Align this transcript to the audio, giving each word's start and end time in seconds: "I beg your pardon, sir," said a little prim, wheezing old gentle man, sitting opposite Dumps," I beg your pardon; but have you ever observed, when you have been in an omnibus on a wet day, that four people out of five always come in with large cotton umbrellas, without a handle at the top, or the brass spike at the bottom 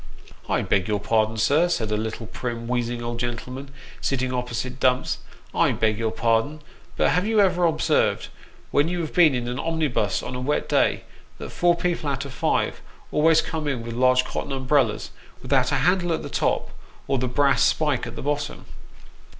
"I 0.49 0.63
beg 0.63 0.87
your 0.87 0.99
pardon, 0.99 1.37
sir," 1.37 1.69
said 1.69 1.91
a 1.91 1.95
little 1.95 2.25
prim, 2.25 2.67
wheezing 2.67 3.03
old 3.03 3.19
gentle 3.19 3.53
man, 3.53 3.69
sitting 4.01 4.33
opposite 4.33 4.79
Dumps," 4.79 5.19
I 5.53 5.73
beg 5.73 5.99
your 5.99 6.09
pardon; 6.09 6.61
but 6.97 7.11
have 7.11 7.27
you 7.27 7.39
ever 7.39 7.65
observed, 7.65 8.29
when 8.71 8.87
you 8.87 9.01
have 9.01 9.13
been 9.13 9.35
in 9.35 9.47
an 9.47 9.59
omnibus 9.59 10.23
on 10.23 10.33
a 10.33 10.41
wet 10.41 10.67
day, 10.67 11.03
that 11.37 11.51
four 11.51 11.75
people 11.75 12.09
out 12.09 12.25
of 12.25 12.33
five 12.33 12.81
always 13.11 13.41
come 13.43 13.67
in 13.67 13.83
with 13.83 13.93
large 13.93 14.25
cotton 14.25 14.51
umbrellas, 14.51 15.11
without 15.43 15.71
a 15.71 15.75
handle 15.75 16.13
at 16.13 16.23
the 16.23 16.29
top, 16.29 16.71
or 17.07 17.19
the 17.19 17.27
brass 17.27 17.61
spike 17.61 18.07
at 18.07 18.15
the 18.15 18.23
bottom 18.23 18.65